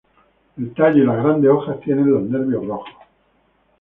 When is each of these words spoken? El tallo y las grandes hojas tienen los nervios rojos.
El 0.57 0.73
tallo 0.73 1.03
y 1.03 1.05
las 1.05 1.23
grandes 1.23 1.51
hojas 1.51 1.79
tienen 1.81 2.09
los 2.09 2.23
nervios 2.23 2.65
rojos. 2.65 2.89